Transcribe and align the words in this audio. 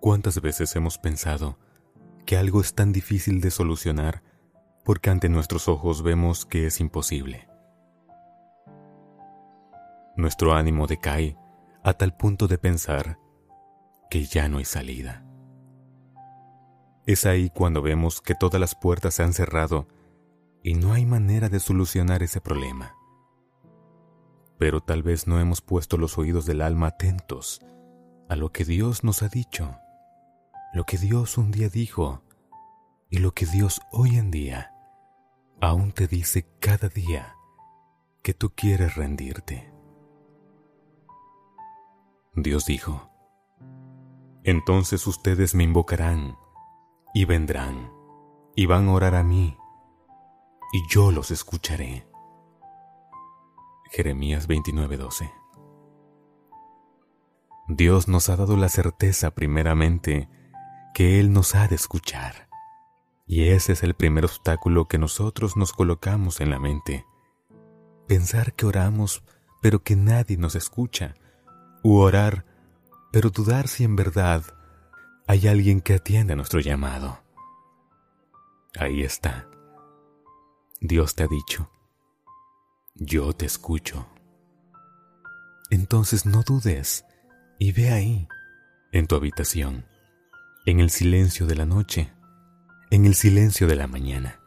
¿Cuántas 0.00 0.40
veces 0.40 0.74
hemos 0.76 0.96
pensado 0.96 1.58
que 2.24 2.36
algo 2.36 2.60
es 2.60 2.74
tan 2.74 2.92
difícil 2.92 3.40
de 3.40 3.50
solucionar 3.50 4.22
porque 4.84 5.10
ante 5.10 5.28
nuestros 5.28 5.68
ojos 5.68 6.02
vemos 6.02 6.46
que 6.46 6.66
es 6.66 6.80
imposible? 6.80 7.48
Nuestro 10.16 10.54
ánimo 10.54 10.86
decae 10.86 11.36
a 11.82 11.94
tal 11.94 12.16
punto 12.16 12.46
de 12.46 12.58
pensar 12.58 13.18
que 14.08 14.24
ya 14.24 14.48
no 14.48 14.58
hay 14.58 14.64
salida. 14.64 15.24
Es 17.06 17.26
ahí 17.26 17.50
cuando 17.50 17.82
vemos 17.82 18.20
que 18.20 18.34
todas 18.34 18.60
las 18.60 18.74
puertas 18.74 19.14
se 19.14 19.22
han 19.22 19.32
cerrado 19.32 19.88
y 20.62 20.74
no 20.74 20.92
hay 20.92 21.06
manera 21.06 21.48
de 21.48 21.58
solucionar 21.58 22.22
ese 22.22 22.40
problema. 22.40 22.94
Pero 24.58 24.80
tal 24.80 25.02
vez 25.02 25.26
no 25.26 25.40
hemos 25.40 25.60
puesto 25.60 25.96
los 25.96 26.18
oídos 26.18 26.46
del 26.46 26.62
alma 26.62 26.88
atentos 26.88 27.60
a 28.28 28.36
lo 28.36 28.52
que 28.52 28.64
Dios 28.64 29.04
nos 29.04 29.22
ha 29.22 29.28
dicho, 29.28 29.76
lo 30.72 30.84
que 30.84 30.98
Dios 30.98 31.38
un 31.38 31.50
día 31.50 31.68
dijo 31.68 32.22
y 33.10 33.18
lo 33.18 33.32
que 33.32 33.46
Dios 33.46 33.80
hoy 33.90 34.16
en 34.16 34.30
día 34.30 34.74
aún 35.60 35.92
te 35.92 36.06
dice 36.06 36.46
cada 36.60 36.88
día 36.88 37.36
que 38.22 38.34
tú 38.34 38.50
quieres 38.54 38.94
rendirte. 38.94 39.72
Dios 42.34 42.66
dijo, 42.66 43.10
entonces 44.44 45.06
ustedes 45.06 45.54
me 45.54 45.64
invocarán 45.64 46.36
y 47.14 47.24
vendrán 47.24 47.90
y 48.54 48.66
van 48.66 48.88
a 48.88 48.92
orar 48.92 49.14
a 49.14 49.22
mí 49.22 49.56
y 50.72 50.82
yo 50.88 51.10
los 51.10 51.30
escucharé. 51.30 52.06
Jeremías 53.90 54.48
29:12 54.48 55.32
Dios 57.68 58.08
nos 58.08 58.28
ha 58.28 58.36
dado 58.36 58.56
la 58.56 58.68
certeza 58.68 59.34
primeramente 59.34 60.28
que 60.98 61.20
Él 61.20 61.32
nos 61.32 61.54
ha 61.54 61.68
de 61.68 61.76
escuchar. 61.76 62.48
Y 63.24 63.50
ese 63.50 63.74
es 63.74 63.84
el 63.84 63.94
primer 63.94 64.24
obstáculo 64.24 64.88
que 64.88 64.98
nosotros 64.98 65.56
nos 65.56 65.72
colocamos 65.72 66.40
en 66.40 66.50
la 66.50 66.58
mente. 66.58 67.06
Pensar 68.08 68.52
que 68.54 68.66
oramos 68.66 69.22
pero 69.62 69.84
que 69.84 69.94
nadie 69.94 70.36
nos 70.38 70.56
escucha, 70.56 71.14
u 71.84 71.98
orar 71.98 72.44
pero 73.12 73.30
dudar 73.30 73.68
si 73.68 73.84
en 73.84 73.94
verdad 73.94 74.42
hay 75.28 75.46
alguien 75.46 75.82
que 75.82 75.94
atiende 75.94 76.32
a 76.32 76.36
nuestro 76.36 76.58
llamado. 76.58 77.20
Ahí 78.76 79.04
está. 79.04 79.48
Dios 80.80 81.14
te 81.14 81.22
ha 81.22 81.28
dicho, 81.28 81.70
yo 82.96 83.32
te 83.34 83.46
escucho. 83.46 84.08
Entonces 85.70 86.26
no 86.26 86.42
dudes 86.42 87.04
y 87.60 87.70
ve 87.70 87.90
ahí, 87.90 88.26
en 88.90 89.06
tu 89.06 89.14
habitación, 89.14 89.86
en 90.68 90.80
el 90.80 90.90
silencio 90.90 91.46
de 91.46 91.54
la 91.54 91.64
noche, 91.64 92.12
en 92.90 93.06
el 93.06 93.14
silencio 93.14 93.66
de 93.66 93.74
la 93.74 93.86
mañana, 93.86 94.38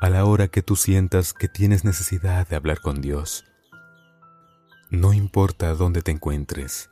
a 0.00 0.08
la 0.08 0.24
hora 0.24 0.46
que 0.46 0.62
tú 0.62 0.76
sientas 0.76 1.32
que 1.32 1.48
tienes 1.48 1.84
necesidad 1.84 2.46
de 2.46 2.54
hablar 2.54 2.78
con 2.78 3.00
Dios. 3.00 3.44
No 4.90 5.12
importa 5.12 5.74
dónde 5.74 6.02
te 6.02 6.12
encuentres, 6.12 6.88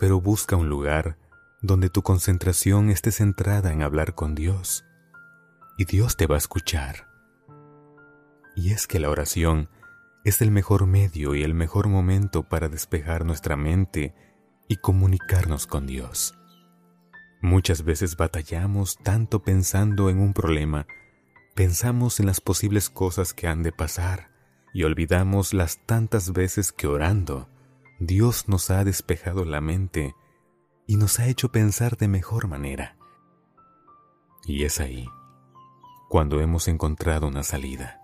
pero 0.00 0.20
busca 0.20 0.56
un 0.56 0.68
lugar 0.68 1.16
donde 1.62 1.88
tu 1.88 2.02
concentración 2.02 2.90
esté 2.90 3.12
centrada 3.12 3.72
en 3.72 3.82
hablar 3.82 4.16
con 4.16 4.34
Dios, 4.34 4.84
y 5.78 5.84
Dios 5.84 6.16
te 6.16 6.26
va 6.26 6.34
a 6.34 6.38
escuchar. 6.38 7.06
Y 8.56 8.72
es 8.72 8.88
que 8.88 8.98
la 8.98 9.10
oración 9.10 9.68
es 10.24 10.42
el 10.42 10.50
mejor 10.50 10.86
medio 10.86 11.36
y 11.36 11.44
el 11.44 11.54
mejor 11.54 11.86
momento 11.86 12.42
para 12.42 12.68
despejar 12.68 13.24
nuestra 13.24 13.54
mente 13.54 14.12
y 14.66 14.74
comunicarnos 14.78 15.68
con 15.68 15.86
Dios. 15.86 16.34
Muchas 17.46 17.84
veces 17.84 18.16
batallamos 18.16 18.98
tanto 18.98 19.44
pensando 19.44 20.10
en 20.10 20.18
un 20.18 20.32
problema, 20.32 20.88
pensamos 21.54 22.18
en 22.18 22.26
las 22.26 22.40
posibles 22.40 22.90
cosas 22.90 23.32
que 23.34 23.46
han 23.46 23.62
de 23.62 23.70
pasar 23.70 24.32
y 24.74 24.82
olvidamos 24.82 25.54
las 25.54 25.78
tantas 25.86 26.32
veces 26.32 26.72
que 26.72 26.88
orando 26.88 27.48
Dios 28.00 28.48
nos 28.48 28.70
ha 28.70 28.82
despejado 28.82 29.44
la 29.44 29.60
mente 29.60 30.16
y 30.88 30.96
nos 30.96 31.20
ha 31.20 31.28
hecho 31.28 31.52
pensar 31.52 31.96
de 31.96 32.08
mejor 32.08 32.48
manera. 32.48 32.96
Y 34.44 34.64
es 34.64 34.80
ahí 34.80 35.06
cuando 36.08 36.40
hemos 36.40 36.66
encontrado 36.66 37.28
una 37.28 37.44
salida. 37.44 38.00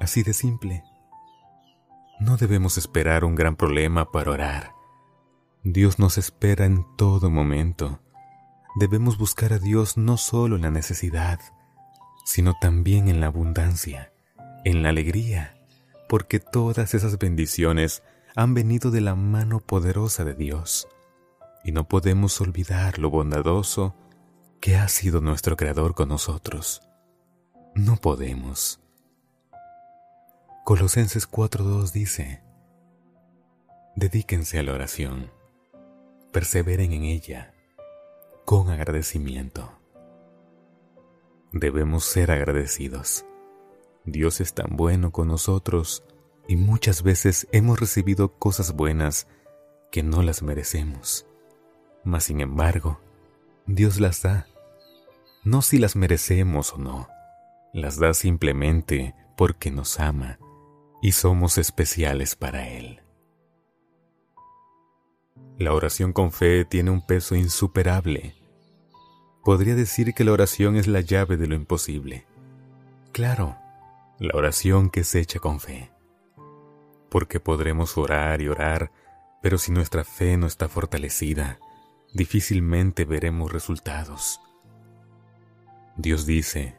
Así 0.00 0.22
de 0.22 0.32
simple. 0.32 0.82
No 2.20 2.38
debemos 2.38 2.78
esperar 2.78 3.26
un 3.26 3.34
gran 3.34 3.54
problema 3.54 4.10
para 4.10 4.30
orar. 4.30 4.81
Dios 5.64 6.00
nos 6.00 6.18
espera 6.18 6.64
en 6.64 6.84
todo 6.96 7.30
momento. 7.30 8.00
Debemos 8.74 9.16
buscar 9.16 9.52
a 9.52 9.60
Dios 9.60 9.96
no 9.96 10.16
solo 10.16 10.56
en 10.56 10.62
la 10.62 10.72
necesidad, 10.72 11.38
sino 12.24 12.54
también 12.60 13.06
en 13.06 13.20
la 13.20 13.28
abundancia, 13.28 14.12
en 14.64 14.82
la 14.82 14.88
alegría, 14.88 15.54
porque 16.08 16.40
todas 16.40 16.94
esas 16.94 17.16
bendiciones 17.16 18.02
han 18.34 18.54
venido 18.54 18.90
de 18.90 19.02
la 19.02 19.14
mano 19.14 19.60
poderosa 19.60 20.24
de 20.24 20.34
Dios. 20.34 20.88
Y 21.62 21.70
no 21.70 21.86
podemos 21.86 22.40
olvidar 22.40 22.98
lo 22.98 23.10
bondadoso 23.10 23.94
que 24.60 24.74
ha 24.74 24.88
sido 24.88 25.20
nuestro 25.20 25.56
Creador 25.56 25.94
con 25.94 26.08
nosotros. 26.08 26.82
No 27.76 27.98
podemos. 27.98 28.80
Colosenses 30.64 31.30
4.2 31.30 31.92
dice, 31.92 32.42
Dedíquense 33.94 34.58
a 34.58 34.62
la 34.64 34.72
oración, 34.72 35.30
perseveren 36.32 36.92
en 36.92 37.04
ella, 37.04 37.54
con 38.44 38.70
agradecimiento. 38.70 39.72
Debemos 41.52 42.04
ser 42.04 42.30
agradecidos. 42.30 43.26
Dios 44.04 44.40
es 44.40 44.54
tan 44.54 44.76
bueno 44.76 45.12
con 45.12 45.28
nosotros 45.28 46.02
y 46.48 46.56
muchas 46.56 47.02
veces 47.02 47.46
hemos 47.52 47.78
recibido 47.78 48.38
cosas 48.38 48.72
buenas 48.72 49.28
que 49.90 50.02
no 50.02 50.22
las 50.22 50.42
merecemos. 50.42 51.26
Mas 52.02 52.24
sin 52.24 52.40
embargo, 52.40 53.00
Dios 53.66 54.00
las 54.00 54.22
da. 54.22 54.46
No 55.44 55.60
si 55.60 55.78
las 55.78 55.94
merecemos 55.94 56.72
o 56.72 56.78
no, 56.78 57.08
las 57.74 57.98
da 57.98 58.14
simplemente 58.14 59.14
porque 59.36 59.70
nos 59.70 60.00
ama 60.00 60.38
y 61.02 61.12
somos 61.12 61.58
especiales 61.58 62.36
para 62.36 62.68
Él. 62.68 63.01
La 65.58 65.74
oración 65.74 66.12
con 66.12 66.32
fe 66.32 66.64
tiene 66.64 66.90
un 66.90 67.06
peso 67.06 67.36
insuperable. 67.36 68.34
Podría 69.44 69.74
decir 69.74 70.14
que 70.14 70.24
la 70.24 70.32
oración 70.32 70.76
es 70.76 70.86
la 70.86 71.00
llave 71.00 71.36
de 71.36 71.46
lo 71.46 71.54
imposible. 71.54 72.26
Claro, 73.12 73.56
la 74.18 74.36
oración 74.36 74.88
que 74.88 75.04
se 75.04 75.20
echa 75.20 75.38
con 75.38 75.60
fe. 75.60 75.90
Porque 77.10 77.40
podremos 77.40 77.98
orar 77.98 78.40
y 78.40 78.48
orar, 78.48 78.92
pero 79.42 79.58
si 79.58 79.72
nuestra 79.72 80.04
fe 80.04 80.36
no 80.36 80.46
está 80.46 80.68
fortalecida, 80.68 81.58
difícilmente 82.14 83.04
veremos 83.04 83.52
resultados. 83.52 84.40
Dios 85.96 86.24
dice, 86.24 86.76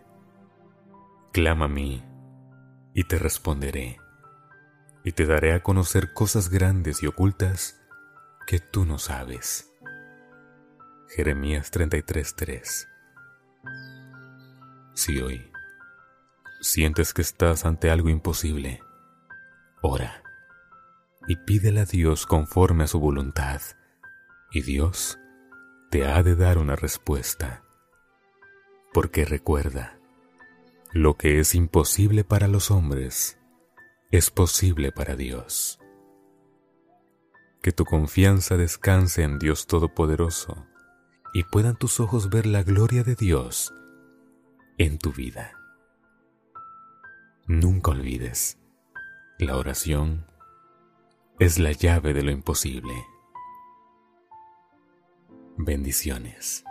clama 1.31 1.65
a 1.65 1.69
mí 1.69 2.03
y 2.93 3.03
te 3.03 3.19
responderé 3.19 3.99
y 5.03 5.11
te 5.11 5.25
daré 5.25 5.53
a 5.53 5.61
conocer 5.61 6.13
cosas 6.13 6.49
grandes 6.49 7.03
y 7.03 7.07
ocultas 7.07 7.82
que 8.45 8.59
tú 8.59 8.85
no 8.85 8.97
sabes. 8.97 9.71
Jeremías 11.15 11.71
33:3 11.71 12.87
Si 14.93 15.19
hoy 15.19 15.51
sientes 16.61 17.13
que 17.13 17.21
estás 17.21 17.65
ante 17.65 17.91
algo 17.91 18.09
imposible, 18.09 18.81
ora 19.81 20.23
y 21.27 21.35
pídele 21.37 21.81
a 21.81 21.85
Dios 21.85 22.25
conforme 22.25 22.83
a 22.83 22.87
su 22.87 22.99
voluntad, 22.99 23.61
y 24.51 24.61
Dios 24.61 25.19
te 25.89 26.05
ha 26.05 26.21
de 26.23 26.35
dar 26.35 26.57
una 26.57 26.75
respuesta. 26.75 27.63
Porque 28.93 29.25
recuerda, 29.25 29.99
lo 30.91 31.17
que 31.17 31.39
es 31.39 31.55
imposible 31.55 32.23
para 32.23 32.47
los 32.47 32.71
hombres, 32.71 33.39
es 34.11 34.29
posible 34.29 34.91
para 34.91 35.15
Dios. 35.15 35.79
Que 37.63 37.71
tu 37.71 37.85
confianza 37.85 38.57
descanse 38.57 39.23
en 39.23 39.39
Dios 39.39 39.67
Todopoderoso 39.67 40.67
y 41.33 41.45
puedan 41.45 41.77
tus 41.77 42.01
ojos 42.01 42.29
ver 42.29 42.45
la 42.45 42.61
gloria 42.61 43.03
de 43.03 43.15
Dios 43.15 43.73
en 44.77 44.99
tu 44.99 45.13
vida. 45.13 45.53
Nunca 47.47 47.91
olvides, 47.91 48.59
la 49.39 49.55
oración 49.55 50.27
es 51.39 51.57
la 51.57 51.71
llave 51.71 52.13
de 52.13 52.23
lo 52.23 52.31
imposible. 52.31 52.93
Bendiciones. 55.57 56.65